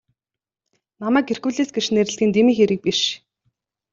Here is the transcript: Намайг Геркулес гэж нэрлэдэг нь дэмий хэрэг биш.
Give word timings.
Намайг 1.01 1.25
Геркулес 1.27 1.69
гэж 1.75 1.85
нэрлэдэг 1.93 2.25
нь 2.27 2.33
дэмий 2.35 2.55
хэрэг 2.57 2.79
биш. 2.85 2.99